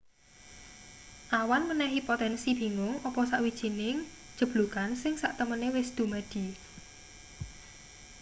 [1.41, 3.97] awan menehi potensi bingung apa sawijining
[4.37, 6.45] jeblugan sing satemene wis dumadi